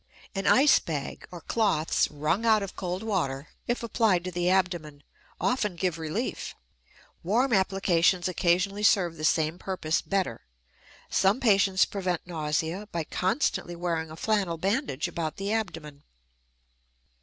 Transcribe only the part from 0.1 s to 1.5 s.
An ice bag or